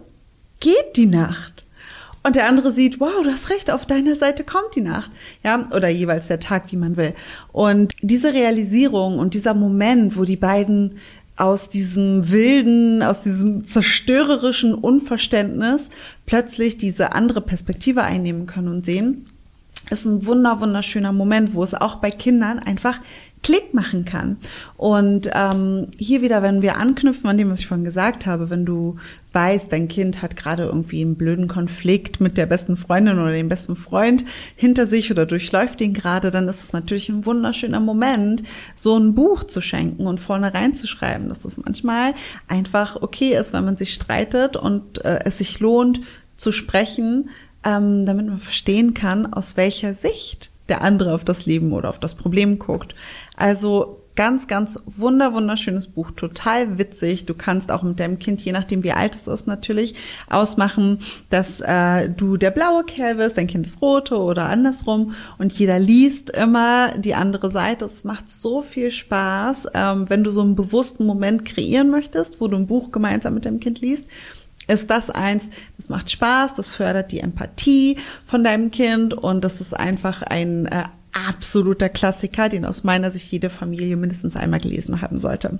[0.64, 1.66] geht die Nacht.
[2.22, 5.12] Und der andere sieht, wow, du hast recht, auf deiner Seite kommt die Nacht.
[5.44, 7.12] Ja, oder jeweils der Tag, wie man will.
[7.53, 10.96] Und diese Realisierung und dieser Moment, wo die beiden
[11.37, 15.90] aus diesem wilden, aus diesem zerstörerischen Unverständnis
[16.24, 19.27] plötzlich diese andere Perspektive einnehmen können und sehen,
[19.90, 23.00] ist ein wunder, wunderschöner Moment, wo es auch bei Kindern einfach
[23.42, 24.38] Klick machen kann.
[24.79, 28.64] Und ähm, hier wieder, wenn wir anknüpfen an dem, was ich vorhin gesagt habe, wenn
[28.64, 28.96] du
[29.35, 33.49] weißt, dein Kind hat gerade irgendwie einen blöden Konflikt mit der besten Freundin oder dem
[33.49, 34.25] besten Freund
[34.57, 38.42] hinter sich oder durchläuft ihn gerade, dann ist es natürlich ein wunderschöner Moment,
[38.75, 42.14] so ein Buch zu schenken und vorne reinzuschreiben, dass es manchmal
[42.49, 46.01] einfach okay ist, wenn man sich streitet und äh, es sich lohnt
[46.37, 47.31] zu sprechen,
[47.64, 51.99] ähm, damit man verstehen kann, aus welcher Sicht der andere auf das Leben oder auf
[51.99, 52.94] das Problem guckt.
[53.37, 57.27] Also ganz, ganz wunder, wunderschönes Buch, total witzig.
[57.27, 59.94] Du kannst auch mit deinem Kind, je nachdem wie alt es ist, natürlich
[60.29, 60.98] ausmachen,
[61.31, 65.79] dass äh, du der blaue Kerl bist, dein Kind ist rote oder andersrum und jeder
[65.79, 67.85] liest immer die andere Seite.
[67.85, 72.48] Es macht so viel Spaß, ähm, wenn du so einen bewussten Moment kreieren möchtest, wo
[72.48, 74.07] du ein Buch gemeinsam mit deinem Kind liest
[74.66, 79.61] ist das eins, das macht Spaß, das fördert die Empathie von deinem Kind und das
[79.61, 85.00] ist einfach ein äh, absoluter Klassiker, den aus meiner Sicht jede Familie mindestens einmal gelesen
[85.00, 85.59] haben sollte.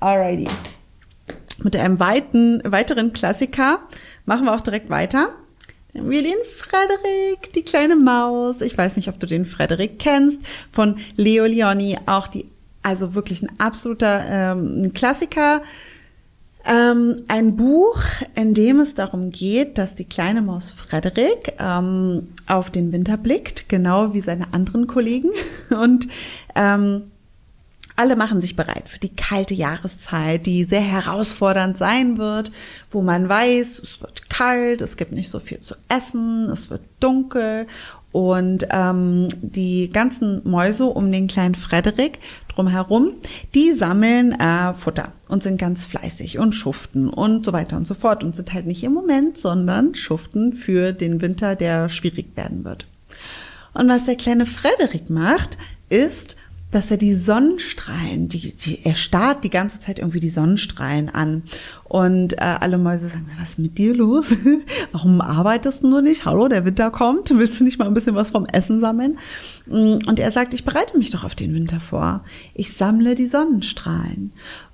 [0.00, 0.48] Alrighty.
[1.62, 3.80] Mit einem weiten, weiteren Klassiker
[4.24, 5.30] machen wir auch direkt weiter.
[5.92, 8.60] Dann haben wir den Frederik, die kleine Maus.
[8.62, 12.46] Ich weiß nicht, ob du den Frederik kennst, von Leo Leoni, auch die,
[12.82, 15.62] also wirklich ein absoluter ähm, Klassiker
[16.64, 17.98] ähm, ein Buch,
[18.34, 23.68] in dem es darum geht, dass die kleine Maus Frederik ähm, auf den Winter blickt,
[23.68, 25.30] genau wie seine anderen Kollegen.
[25.70, 26.08] Und
[26.54, 27.10] ähm,
[27.96, 32.50] alle machen sich bereit für die kalte Jahreszeit, die sehr herausfordernd sein wird,
[32.88, 36.80] wo man weiß, es wird kalt, es gibt nicht so viel zu essen, es wird
[36.98, 37.66] dunkel
[38.12, 42.18] und ähm, die ganzen Mäuse um den kleinen Frederik
[42.48, 43.12] drumherum,
[43.54, 47.94] die sammeln äh, Futter und sind ganz fleißig und schuften und so weiter und so
[47.94, 52.64] fort und sind halt nicht im Moment, sondern schuften für den Winter, der schwierig werden
[52.64, 52.86] wird.
[53.72, 55.56] Und was der kleine Frederik macht,
[55.88, 56.36] ist,
[56.70, 61.42] dass er die Sonnenstrahlen, die, die, er starrt die ganze Zeit irgendwie die Sonnenstrahlen an.
[61.84, 64.34] Und äh, alle Mäuse sagen, was ist mit dir los?
[64.92, 66.24] Warum arbeitest du nicht?
[66.24, 67.30] Hallo, der Winter kommt.
[67.30, 69.18] Willst du nicht mal ein bisschen was vom Essen sammeln?
[69.66, 72.22] Mm, und er sagt, ich bereite mich doch auf den Winter vor.
[72.54, 74.32] Ich sammle die Sonnenstrahlen.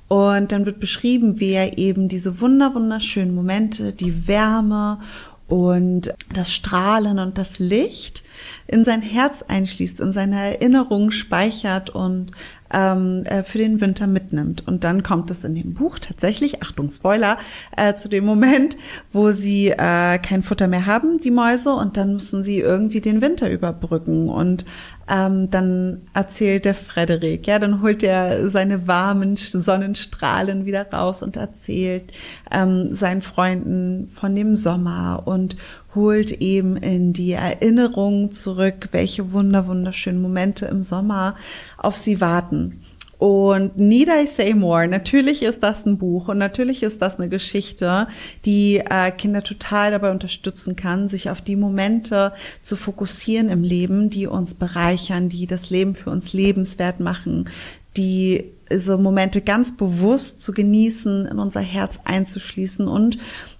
[0.08, 5.00] Und dann wird beschrieben, wie er eben diese wunder wunderschönen Momente, die Wärme
[5.48, 8.24] und das Strahlen und das Licht
[8.66, 12.32] in sein Herz einschließt, in seine Erinnerungen speichert und
[12.72, 14.66] ähm, äh, für den Winter mitnimmt.
[14.66, 17.36] Und dann kommt es in dem Buch tatsächlich, Achtung Spoiler,
[17.76, 18.76] äh, zu dem Moment,
[19.12, 23.20] wo sie äh, kein Futter mehr haben, die Mäuse, und dann müssen sie irgendwie den
[23.20, 24.28] Winter überbrücken.
[24.28, 24.64] Und
[25.08, 31.36] ähm, dann erzählt der Frederik, ja, dann holt er seine warmen Sonnenstrahlen wieder raus und
[31.36, 32.12] erzählt
[32.50, 35.56] ähm, seinen Freunden von dem Sommer und
[35.96, 41.34] holt eben in die Erinnerung zurück, welche wunder wunderschönen Momente im Sommer
[41.78, 42.82] auf sie warten.
[43.18, 47.30] Und Need I Say More, natürlich ist das ein Buch und natürlich ist das eine
[47.30, 48.08] Geschichte,
[48.44, 54.10] die äh, Kinder total dabei unterstützen kann, sich auf die Momente zu fokussieren im Leben,
[54.10, 57.48] die uns bereichern, die das Leben für uns lebenswert machen,
[57.96, 63.16] die so Momente ganz bewusst zu genießen, in unser Herz einzuschließen und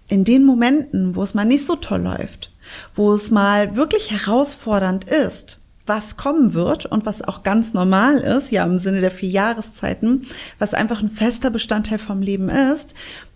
[0.09, 2.53] in den Momenten, wo es mal nicht so toll läuft,
[2.95, 8.51] wo es mal wirklich herausfordernd ist, was kommen wird und was auch ganz normal ist,
[8.51, 10.27] ja im Sinne der vier Jahreszeiten,
[10.59, 12.95] was einfach ein fester Bestandteil vom Leben ist,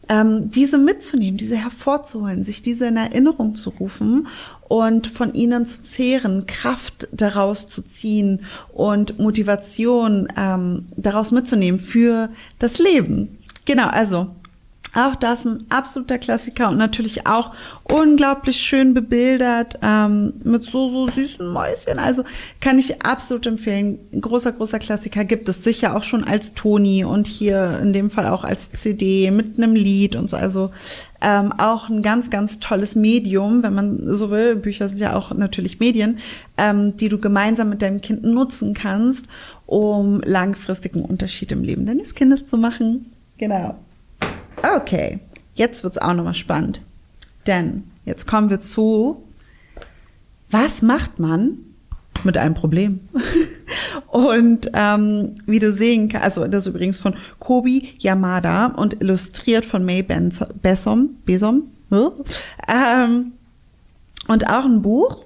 [0.09, 4.27] ähm, diese mitzunehmen, diese hervorzuholen, sich diese in Erinnerung zu rufen
[4.69, 8.41] und von ihnen zu zehren, Kraft daraus zu ziehen
[8.73, 12.29] und Motivation ähm, daraus mitzunehmen für
[12.59, 13.39] das Leben.
[13.67, 14.35] Genau, also
[14.95, 17.53] auch das ein absoluter Klassiker und natürlich auch
[17.85, 21.99] unglaublich schön bebildert ähm, mit so, so süßen Mäuschen.
[21.99, 22.25] Also
[22.61, 23.99] kann ich absolut empfehlen.
[24.21, 28.29] großer, großer Klassiker gibt es sicher auch schon als Toni und hier in dem Fall
[28.29, 30.37] auch als CD mit einem Lied und so.
[30.37, 30.71] Also
[31.21, 34.57] ähm, auch ein ganz, ganz tolles Medium, wenn man so will.
[34.57, 36.19] Bücher sind ja auch natürlich Medien,
[36.57, 39.27] ähm, die du gemeinsam mit deinem Kind nutzen kannst,
[39.67, 43.13] um langfristigen Unterschied im Leben deines Kindes zu machen.
[43.39, 43.77] Genau.
[44.63, 45.21] Okay,
[45.55, 46.83] jetzt wird's auch nochmal spannend.
[47.47, 49.25] Denn jetzt kommen wir zu,
[50.51, 51.59] was macht man
[52.25, 53.01] mit einem Problem?
[54.09, 59.65] und ähm, wie du sehen kannst, also das ist übrigens von Kobi Yamada und illustriert
[59.65, 61.63] von May Besom, Besom,
[62.69, 63.33] ähm,
[64.29, 65.25] und auch ein Buch,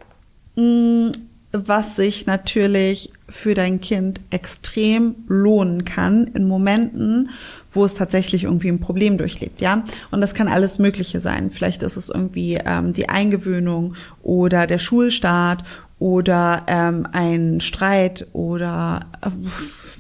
[0.56, 1.12] mh, mm,
[1.52, 7.30] was sich natürlich für dein Kind extrem lohnen kann in Momenten,
[7.74, 9.84] wo es tatsächlich irgendwie ein Problem durchlebt, ja.
[10.10, 11.50] Und das kann alles Mögliche sein.
[11.50, 15.64] Vielleicht ist es irgendwie ähm, die Eingewöhnung oder der Schulstart
[15.98, 19.30] oder ähm, ein Streit oder äh,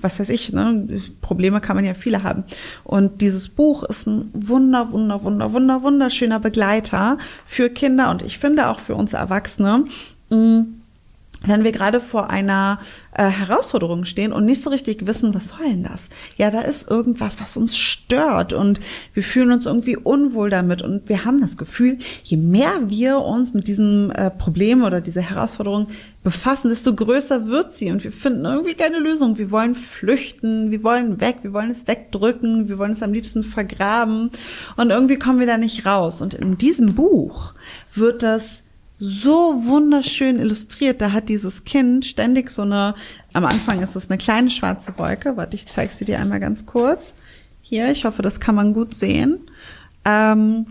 [0.00, 0.86] was weiß ich, ne?
[1.22, 2.44] Probleme kann man ja viele haben.
[2.84, 8.38] Und dieses Buch ist ein wunder, wunder, wunder, wunder, wunderschöner Begleiter für Kinder und ich
[8.38, 9.84] finde auch für uns Erwachsene.
[10.30, 10.83] Mh, mm,
[11.46, 12.80] wenn wir gerade vor einer
[13.12, 16.08] äh, Herausforderung stehen und nicht so richtig wissen, was soll denn das?
[16.36, 18.80] Ja, da ist irgendwas, was uns stört und
[19.12, 23.54] wir fühlen uns irgendwie unwohl damit und wir haben das Gefühl, je mehr wir uns
[23.54, 25.88] mit diesem äh, Problem oder dieser Herausforderung
[26.22, 29.38] befassen, desto größer wird sie und wir finden irgendwie keine Lösung.
[29.38, 33.44] Wir wollen flüchten, wir wollen weg, wir wollen es wegdrücken, wir wollen es am liebsten
[33.44, 34.30] vergraben
[34.76, 36.22] und irgendwie kommen wir da nicht raus.
[36.22, 37.52] Und in diesem Buch
[37.94, 38.63] wird das
[38.98, 41.00] so wunderschön illustriert.
[41.00, 42.94] Da hat dieses Kind ständig so eine,
[43.32, 45.36] am Anfang ist es eine kleine schwarze Wolke.
[45.36, 47.14] Warte, ich zeige sie dir einmal ganz kurz.
[47.62, 49.38] Hier, ich hoffe, das kann man gut sehen.
[50.04, 50.66] Ähm,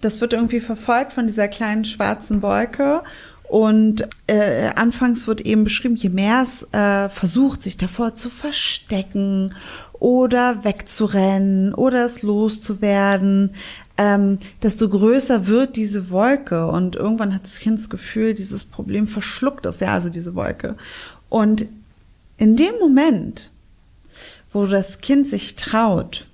[0.00, 3.02] das wird irgendwie verfolgt von dieser kleinen schwarzen Wolke.
[3.50, 9.52] Und äh, anfangs wird eben beschrieben, je mehr es äh, versucht, sich davor zu verstecken
[9.94, 13.54] oder wegzurennen oder es loszuwerden,
[14.00, 19.06] ähm, desto größer wird diese Wolke und irgendwann hat das Kind das Gefühl, dieses Problem
[19.06, 20.78] verschluckt es, ja, also diese Wolke.
[21.28, 21.66] Und
[22.38, 23.50] in dem Moment,
[24.54, 26.26] wo das Kind sich traut,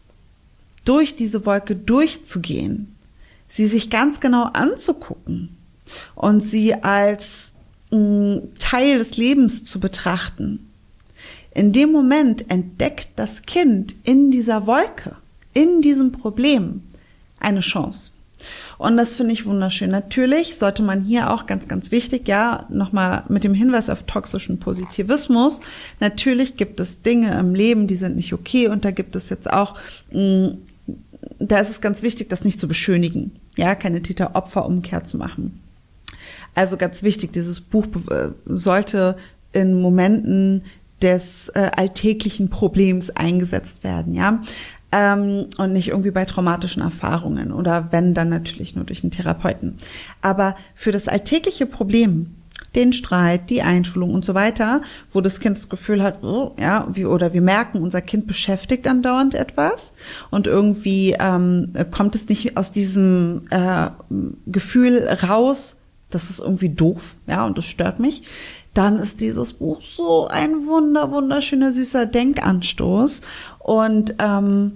[0.85, 2.95] durch diese Wolke durchzugehen,
[3.49, 5.57] sie sich ganz genau anzugucken
[6.15, 7.51] und sie als
[7.91, 10.71] mh, mm, Teil des Lebens zu betrachten,
[11.53, 15.17] in dem Moment entdeckt das Kind in dieser Wolke,
[15.53, 16.83] in diesem Problem,
[17.41, 18.11] eine Chance.
[18.79, 19.91] Und das finde ich wunderschön.
[19.91, 24.59] Natürlich sollte man hier auch ganz, ganz wichtig, ja, nochmal mit dem Hinweis auf toxischen
[24.59, 25.61] Positivismus.
[26.01, 29.51] Natürlich gibt es Dinge im Leben, die sind nicht okay und da gibt es jetzt
[29.51, 29.79] auch,
[30.13, 30.59] mh, mm,
[31.39, 35.61] da ist es ganz wichtig, das nicht zu beschönigen, ja, keine Täter-Opfer-Umkehr zu machen.
[36.55, 39.17] Also ganz wichtig, dieses Buch äh, sollte
[39.53, 40.63] in Momenten
[41.03, 44.41] des äh, alltäglichen Problems eingesetzt werden, ja
[44.97, 49.77] ähm, und nicht irgendwie bei traumatischen Erfahrungen oder wenn dann natürlich nur durch einen Therapeuten.
[50.23, 52.35] Aber für das alltägliche Problem,
[52.75, 54.81] den Streit, die Einschulung und so weiter,
[55.11, 58.87] wo das Kind das Gefühl hat, oh, ja, wie, oder wir merken, unser Kind beschäftigt
[58.87, 59.93] andauernd etwas
[60.31, 63.89] und irgendwie ähm, kommt es nicht aus diesem äh,
[64.47, 65.77] Gefühl raus,
[66.11, 68.23] das ist irgendwie doof, ja, und das stört mich,
[68.73, 73.23] dann ist dieses Buch so ein wunder, wunderschöner, süßer Denkanstoß.
[73.59, 74.73] Und ähm,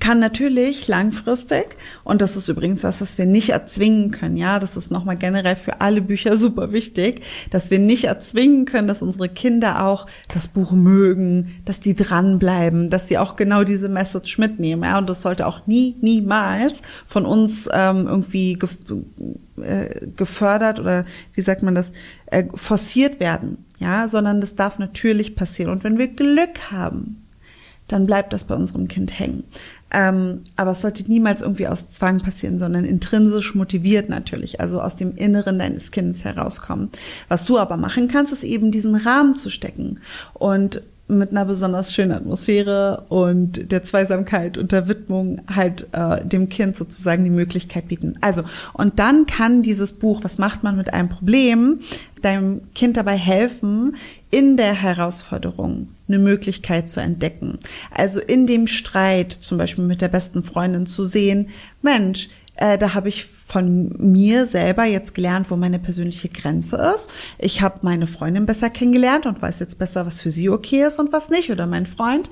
[0.00, 4.76] kann natürlich langfristig, und das ist übrigens was, was wir nicht erzwingen können, ja, das
[4.76, 9.28] ist nochmal generell für alle Bücher super wichtig, dass wir nicht erzwingen können, dass unsere
[9.28, 14.82] Kinder auch das Buch mögen, dass die dranbleiben, dass sie auch genau diese Message mitnehmen,
[14.84, 18.68] ja, und das sollte auch nie, niemals von uns ähm, irgendwie ge
[19.62, 21.92] äh, gefördert oder wie sagt man das,
[22.26, 25.70] äh, forciert werden, ja, sondern das darf natürlich passieren.
[25.70, 27.23] Und wenn wir Glück haben,
[27.88, 29.44] dann bleibt das bei unserem Kind hängen.
[29.90, 34.96] Ähm, aber es sollte niemals irgendwie aus Zwang passieren, sondern intrinsisch motiviert natürlich, also aus
[34.96, 36.90] dem Inneren deines Kindes herauskommen.
[37.28, 40.00] Was du aber machen kannst, ist eben diesen Rahmen zu stecken
[40.32, 46.48] und mit einer besonders schönen Atmosphäre und der Zweisamkeit und der Widmung halt äh, dem
[46.48, 48.14] Kind sozusagen die Möglichkeit bieten.
[48.22, 51.80] Also, und dann kann dieses Buch, was macht man mit einem Problem,
[52.22, 53.96] deinem Kind dabei helfen,
[54.30, 57.58] in der Herausforderung eine Möglichkeit zu entdecken.
[57.90, 61.48] Also in dem Streit, zum Beispiel mit der besten Freundin zu sehen,
[61.82, 67.08] Mensch, äh, da habe ich von mir selber jetzt gelernt, wo meine persönliche Grenze ist.
[67.38, 70.98] Ich habe meine Freundin besser kennengelernt und weiß jetzt besser, was für sie okay ist
[70.98, 72.30] und was nicht, oder mein Freund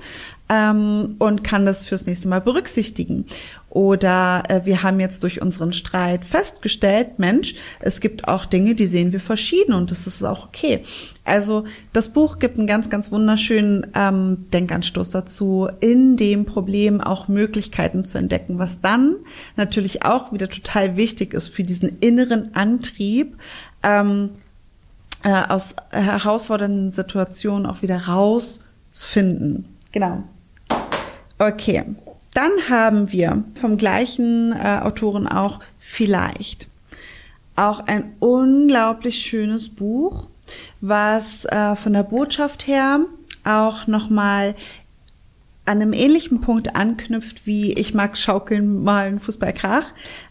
[0.49, 3.25] ähm, und kann das fürs nächste Mal berücksichtigen.
[3.73, 8.85] Oder äh, wir haben jetzt durch unseren Streit festgestellt, Mensch, es gibt auch Dinge, die
[8.85, 10.83] sehen wir verschieden und das ist auch okay.
[11.25, 17.27] Also das Buch gibt einen ganz, ganz wunderschönen ähm, Denkanstoß dazu, in dem Problem auch
[17.27, 19.15] Möglichkeiten zu entdecken, was dann
[19.55, 23.37] natürlich auch wieder total wichtig ist für diesen inneren Antrieb,
[23.81, 24.29] ähm,
[25.23, 29.65] äh, aus herausfordernden Situationen auch wieder rauszufinden.
[29.91, 30.25] Genau.
[31.39, 31.85] Okay.
[32.33, 36.67] Dann haben wir vom gleichen äh, Autoren auch Vielleicht.
[37.55, 40.25] Auch ein unglaublich schönes Buch,
[40.81, 43.01] was äh, von der Botschaft her
[43.43, 44.55] auch nochmal
[45.65, 49.85] an einem ähnlichen Punkt anknüpft wie Ich mag schaukeln, malen, Fußballkrach.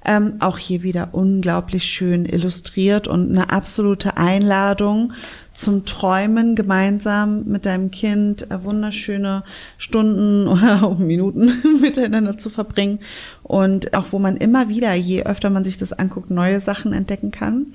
[0.05, 5.14] Ähm, auch hier wieder unglaublich schön illustriert und eine absolute Einladung
[5.55, 9.45] zum Träumen gemeinsam mit deinem Kind äh, wunderschöne
[9.79, 12.99] Stunden oder auch Minuten miteinander zu verbringen
[13.42, 17.31] und auch wo man immer wieder, je öfter man sich das anguckt, neue Sachen entdecken
[17.31, 17.68] kann,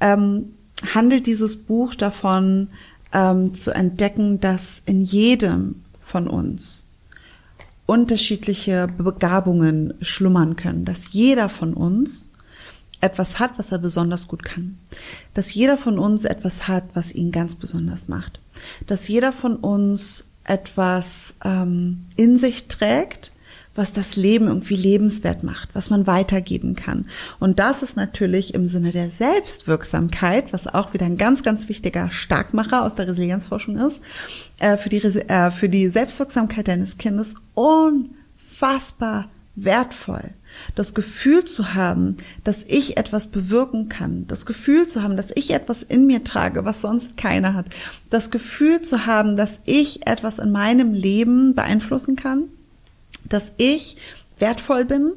[0.00, 0.52] ähm,
[0.94, 2.68] handelt dieses Buch davon
[3.14, 6.84] ähm, zu entdecken, dass in jedem von uns
[7.88, 12.28] unterschiedliche Begabungen schlummern können, dass jeder von uns
[13.00, 14.78] etwas hat, was er besonders gut kann.
[15.32, 18.40] Dass jeder von uns etwas hat, was ihn ganz besonders macht.
[18.86, 23.32] Dass jeder von uns etwas ähm, in sich trägt,
[23.78, 27.06] was das Leben irgendwie lebenswert macht, was man weitergeben kann.
[27.38, 32.10] Und das ist natürlich im Sinne der Selbstwirksamkeit, was auch wieder ein ganz, ganz wichtiger
[32.10, 34.02] Starkmacher aus der Resilienzforschung ist,
[34.58, 40.30] äh, für, die, äh, für die Selbstwirksamkeit deines Kindes unfassbar wertvoll.
[40.74, 44.26] Das Gefühl zu haben, dass ich etwas bewirken kann.
[44.26, 47.66] Das Gefühl zu haben, dass ich etwas in mir trage, was sonst keiner hat.
[48.10, 52.44] Das Gefühl zu haben, dass ich etwas in meinem Leben beeinflussen kann.
[53.28, 53.96] Dass ich
[54.38, 55.12] wertvoll bin.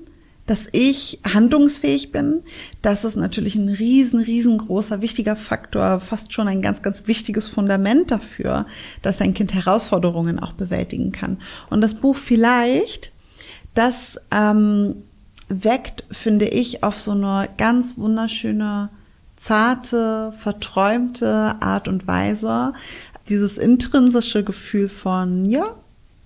[0.48, 2.42] Dass ich handlungsfähig bin.
[2.82, 8.12] Das ist natürlich ein riesen, riesengroßer, wichtiger Faktor, fast schon ein ganz, ganz wichtiges Fundament
[8.12, 8.66] dafür,
[9.02, 11.38] dass ein Kind Herausforderungen auch bewältigen kann.
[11.70, 13.12] Und das Buch vielleicht,
[13.76, 14.96] das ähm,
[15.48, 18.90] weckt, finde ich, auf so eine ganz wunderschöne,
[19.36, 22.74] zarte, verträumte Art und Weise
[23.30, 25.76] dieses intrinsische Gefühl von, ja,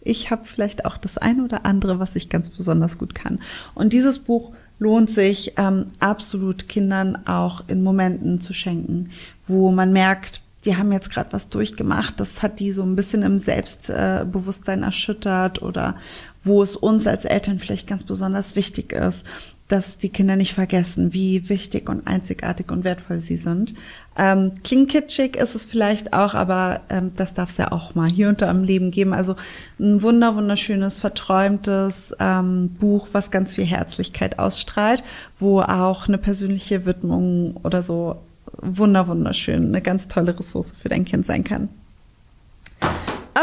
[0.06, 3.40] ich habe vielleicht auch das eine oder andere, was ich ganz besonders gut kann.
[3.74, 9.10] Und dieses Buch lohnt sich ähm, absolut Kindern auch in Momenten zu schenken,
[9.48, 13.22] wo man merkt, die haben jetzt gerade was durchgemacht, das hat die so ein bisschen
[13.22, 15.96] im Selbstbewusstsein erschüttert oder
[16.42, 19.26] wo es uns als Eltern vielleicht ganz besonders wichtig ist,
[19.68, 23.74] dass die Kinder nicht vergessen, wie wichtig und einzigartig und wertvoll sie sind.
[24.16, 28.08] Ähm, klingt kitschig ist es vielleicht auch, aber ähm, das darf es ja auch mal
[28.08, 29.14] hier unter am Leben geben.
[29.14, 29.36] Also
[29.80, 35.04] ein wunder wunderschönes, verträumtes ähm, Buch, was ganz viel Herzlichkeit ausstrahlt,
[35.40, 38.18] wo auch eine persönliche Widmung oder so
[38.62, 41.70] wunder wunderschön, eine ganz tolle Ressource für dein Kind sein kann.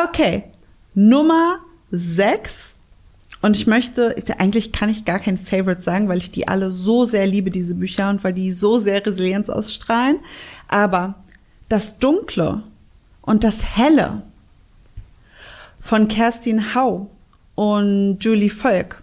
[0.05, 0.45] Okay,
[0.95, 1.59] Nummer
[1.91, 2.72] sechs.
[3.43, 7.05] Und ich möchte, eigentlich kann ich gar kein Favorite sagen, weil ich die alle so
[7.05, 10.21] sehr liebe, diese Bücher, und weil die so sehr Resilienz ausstrahlen.
[10.69, 11.17] Aber
[11.69, 12.63] das Dunkle
[13.21, 14.23] und das Helle
[15.81, 17.11] von Kerstin Hau
[17.55, 19.03] und Julie Volk.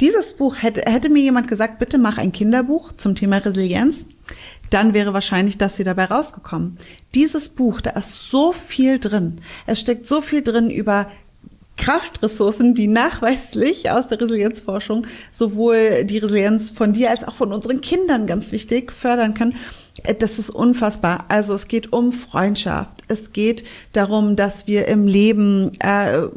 [0.00, 4.06] Dieses Buch hätte, hätte mir jemand gesagt, bitte mach ein Kinderbuch zum Thema Resilienz
[4.70, 6.76] dann wäre wahrscheinlich das hier dabei rausgekommen.
[7.14, 9.40] Dieses Buch, da ist so viel drin.
[9.66, 11.10] Es steckt so viel drin über
[11.78, 17.80] Kraftressourcen, die nachweislich aus der Resilienzforschung sowohl die Resilienz von dir als auch von unseren
[17.80, 19.56] Kindern ganz wichtig fördern können.
[20.18, 21.24] Das ist unfassbar.
[21.28, 23.02] Also es geht um Freundschaft.
[23.08, 26.28] Es geht darum, dass wir im Leben äh,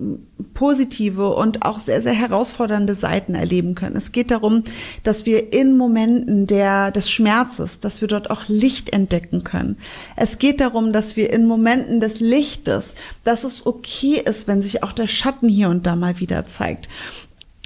[0.53, 3.95] positive und auch sehr, sehr herausfordernde Seiten erleben können.
[3.95, 4.64] Es geht darum,
[5.03, 9.78] dass wir in Momenten der, des Schmerzes, dass wir dort auch Licht entdecken können.
[10.16, 14.84] Es geht darum, dass wir in Momenten des Lichtes, dass es okay ist, wenn sich
[14.84, 16.89] auch der Schatten hier und da mal wieder zeigt.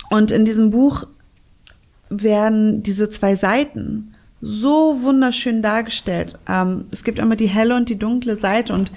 [0.09, 1.07] Und in diesem Buch
[2.09, 4.14] werden diese zwei Seiten
[4.47, 6.37] so wunderschön dargestellt.
[6.47, 8.91] Ähm, es gibt immer die helle und die dunkle Seite und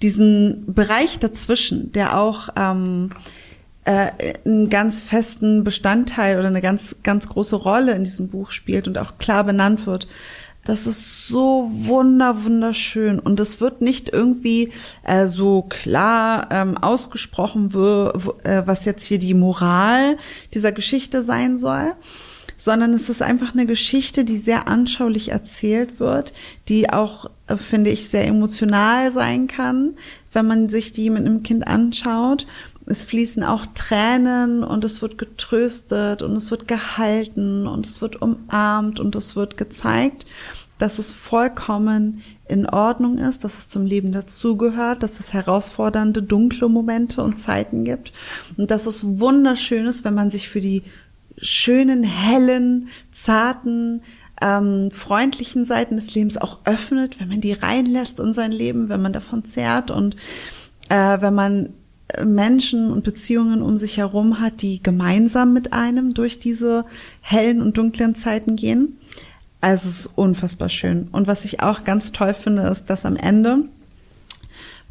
[0.00, 3.10] diesen Bereich dazwischen, der auch ähm,
[3.84, 4.12] äh,
[4.44, 8.96] einen ganz festen Bestandteil oder eine ganz, ganz große Rolle in diesem Buch spielt und
[8.96, 10.06] auch klar benannt wird.
[10.64, 13.18] Das ist so wunder, wunderschön.
[13.18, 14.70] Und es wird nicht irgendwie
[15.02, 17.70] äh, so klar ähm, ausgesprochen,
[18.44, 20.16] äh, was jetzt hier die Moral
[20.54, 21.94] dieser Geschichte sein soll,
[22.62, 26.32] sondern es ist einfach eine Geschichte, die sehr anschaulich erzählt wird,
[26.68, 29.94] die auch, äh, finde ich, sehr emotional sein kann,
[30.32, 32.46] wenn man sich die mit einem Kind anschaut.
[32.86, 38.22] Es fließen auch Tränen und es wird getröstet und es wird gehalten und es wird
[38.22, 40.24] umarmt und es wird gezeigt,
[40.78, 46.68] dass es vollkommen in Ordnung ist, dass es zum Leben dazugehört, dass es herausfordernde, dunkle
[46.68, 48.12] Momente und Zeiten gibt
[48.56, 50.84] und dass es wunderschön ist, wenn man sich für die
[51.38, 54.02] schönen, hellen, zarten,
[54.40, 59.02] ähm, freundlichen Seiten des Lebens auch öffnet, wenn man die reinlässt in sein Leben, wenn
[59.02, 60.16] man davon zehrt und
[60.88, 61.68] äh, wenn man
[62.24, 66.84] Menschen und Beziehungen um sich herum hat, die gemeinsam mit einem durch diese
[67.20, 68.98] hellen und dunklen Zeiten gehen.
[69.60, 71.08] Also es ist unfassbar schön.
[71.12, 73.64] Und was ich auch ganz toll finde, ist, dass am Ende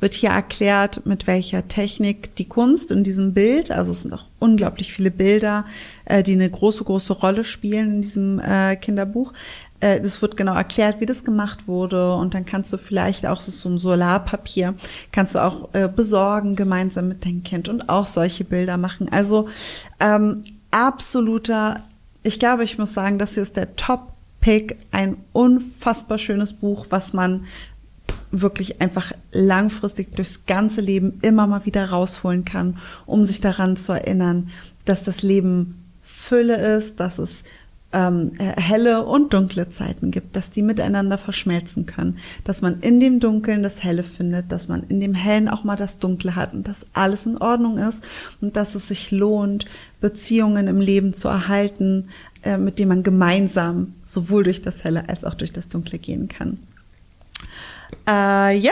[0.01, 4.25] wird hier erklärt, mit welcher Technik die Kunst in diesem Bild, also es sind auch
[4.39, 5.65] unglaublich viele Bilder,
[6.05, 9.31] äh, die eine große, große Rolle spielen in diesem äh, Kinderbuch.
[9.79, 13.41] Äh, das wird genau erklärt, wie das gemacht wurde und dann kannst du vielleicht auch
[13.41, 14.73] so ein Solarpapier,
[15.11, 19.07] kannst du auch äh, besorgen gemeinsam mit deinem Kind und auch solche Bilder machen.
[19.11, 19.49] Also
[19.99, 20.41] ähm,
[20.71, 21.83] absoluter,
[22.23, 27.13] ich glaube, ich muss sagen, das hier ist der Top-Pick, ein unfassbar schönes Buch, was
[27.13, 27.45] man
[28.31, 33.91] wirklich einfach langfristig durchs ganze Leben immer mal wieder rausholen kann, um sich daran zu
[33.91, 34.49] erinnern,
[34.85, 37.43] dass das Leben Fülle ist, dass es
[37.93, 43.19] ähm, helle und dunkle Zeiten gibt, dass die miteinander verschmelzen können, dass man in dem
[43.19, 46.67] Dunkeln das Helle findet, dass man in dem Hellen auch mal das Dunkle hat und
[46.67, 48.05] dass alles in Ordnung ist
[48.39, 49.65] und dass es sich lohnt,
[49.99, 52.07] Beziehungen im Leben zu erhalten,
[52.43, 56.29] äh, mit denen man gemeinsam sowohl durch das Helle als auch durch das Dunkle gehen
[56.29, 56.59] kann.
[58.07, 58.71] Äh, ja,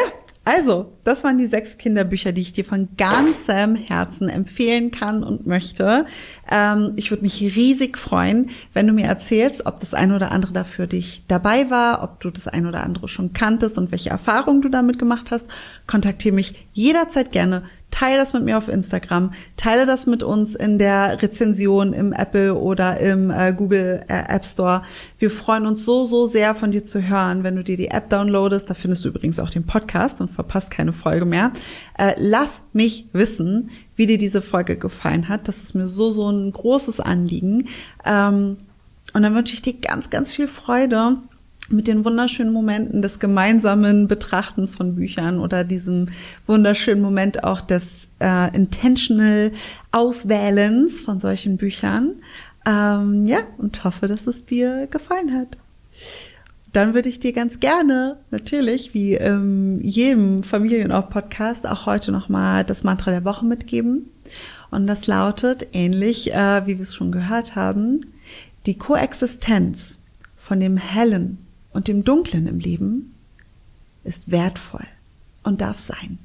[0.52, 5.46] also, das waren die sechs Kinderbücher, die ich dir von ganzem Herzen empfehlen kann und
[5.46, 6.08] möchte.
[6.50, 10.54] Ähm, ich würde mich riesig freuen, wenn du mir erzählst, ob das ein oder andere
[10.54, 14.64] dafür dich dabei war, ob du das ein oder andere schon kanntest und welche Erfahrungen
[14.64, 15.46] du damit gemacht hast.
[15.86, 17.62] Kontaktiere mich jederzeit gerne
[17.92, 22.56] teile das mit mir auf Instagram, teile das mit uns in der Rezension im Apple
[22.56, 24.84] oder im äh, Google äh, App Store.
[25.18, 28.10] Wir freuen uns so, so sehr von dir zu hören, wenn du dir die App
[28.10, 28.70] downloadest.
[28.70, 31.52] Da findest du übrigens auch den Podcast und verpasst keine Folge mehr.
[31.98, 35.48] Äh, lass mich wissen, wie dir diese Folge gefallen hat.
[35.48, 37.68] Das ist mir so, so ein großes Anliegen.
[38.06, 38.58] Ähm,
[39.14, 41.18] und dann wünsche ich dir ganz, ganz viel Freude
[41.72, 46.10] mit den wunderschönen Momenten des gemeinsamen Betrachtens von Büchern oder diesem
[46.46, 49.52] wunderschönen Moment auch des äh, intentional
[49.92, 52.16] Auswählens von solchen Büchern.
[52.66, 55.58] Ähm, ja, und hoffe, dass es dir gefallen hat.
[56.72, 62.84] Dann würde ich dir ganz gerne, natürlich, wie ähm, jedem Familienort-Podcast, auch heute nochmal das
[62.84, 64.12] Mantra der Woche mitgeben.
[64.70, 68.06] Und das lautet, ähnlich äh, wie wir es schon gehört haben,
[68.68, 70.00] die Koexistenz
[70.38, 71.40] von dem Hellen
[71.72, 73.16] und dem Dunklen im Leben
[74.04, 74.86] ist wertvoll
[75.44, 76.20] und darf sein.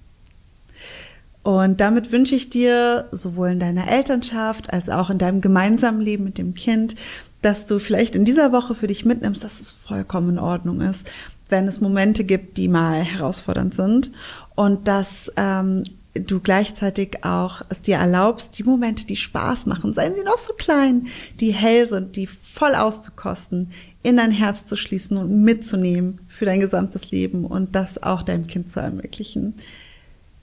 [1.42, 6.24] Und damit wünsche ich dir sowohl in deiner Elternschaft als auch in deinem gemeinsamen Leben
[6.24, 6.96] mit dem Kind,
[7.42, 11.10] dass du vielleicht in dieser Woche für dich mitnimmst, dass es vollkommen in Ordnung ist,
[11.50, 14.10] wenn es Momente gibt, die mal herausfordernd sind
[14.54, 15.84] und dass ähm,
[16.14, 20.52] du gleichzeitig auch es dir erlaubst, die Momente, die Spaß machen, seien sie noch so
[20.52, 21.08] klein,
[21.40, 23.70] die hell sind, die voll auszukosten,
[24.02, 28.46] in dein Herz zu schließen und mitzunehmen für dein gesamtes Leben und das auch deinem
[28.46, 29.54] Kind zu ermöglichen.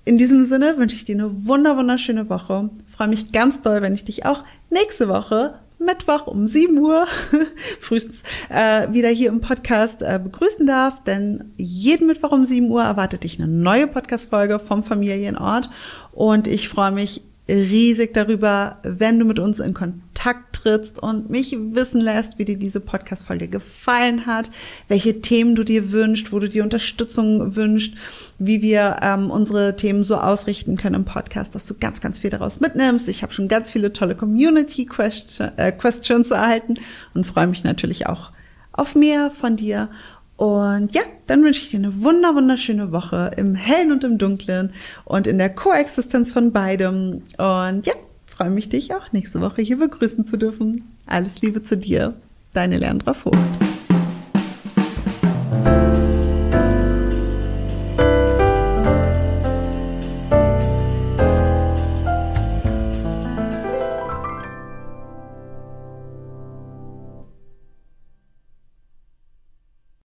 [0.03, 2.69] In diesem Sinne wünsche ich dir eine wunder wunderschöne Woche.
[2.87, 7.07] Freue mich ganz doll, wenn ich dich auch nächste Woche Mittwoch um 7 Uhr
[7.79, 12.83] frühestens äh, wieder hier im Podcast äh, begrüßen darf, denn jeden Mittwoch um 7 Uhr
[12.83, 15.69] erwartet dich eine neue Podcast-Folge vom Familienort.
[16.11, 21.57] Und ich freue mich riesig darüber, wenn du mit uns in Kontakt trittst und mich
[21.57, 24.51] wissen lässt, wie dir diese Podcast-Folge gefallen hat,
[24.87, 27.95] welche Themen du dir wünschst, wo du dir Unterstützung wünschst,
[28.37, 32.29] wie wir ähm, unsere Themen so ausrichten können im Podcast, dass du ganz, ganz viel
[32.29, 33.09] daraus mitnimmst.
[33.09, 36.75] Ich habe schon ganz viele tolle Community-Questions äh, Questions erhalten
[37.13, 38.31] und freue mich natürlich auch
[38.71, 39.89] auf mehr von dir.
[40.41, 44.73] Und ja, dann wünsche ich dir eine wunder, wunderschöne Woche im Hellen und im Dunklen
[45.05, 47.21] und in der Koexistenz von beidem.
[47.37, 47.93] Und ja,
[48.25, 50.95] freue mich, dich auch nächste Woche hier begrüßen zu dürfen.
[51.05, 52.15] Alles Liebe zu dir,
[52.53, 53.37] deine Leandra Vogt.